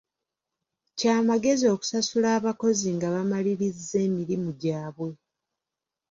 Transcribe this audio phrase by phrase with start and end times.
[0.97, 5.11] Kya magezi okusasula abakozi nga bamalirizza emirimu gyabwe.